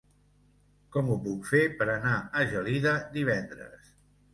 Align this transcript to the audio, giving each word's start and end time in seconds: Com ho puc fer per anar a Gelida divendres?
Com 0.95 1.11
ho 1.11 1.19
puc 1.29 1.47
fer 1.51 1.63
per 1.83 1.89
anar 1.99 2.17
a 2.17 2.45
Gelida 2.55 2.99
divendres? 3.23 3.99